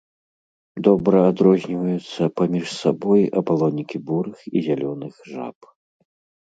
Добра 0.87 1.19
адрозніваюцца 1.31 2.23
паміж 2.41 2.65
сабой 2.81 3.21
апалонікі 3.43 3.97
бурых 4.09 4.37
і 4.55 4.67
зялёных 4.71 5.13
жаб. 5.37 5.57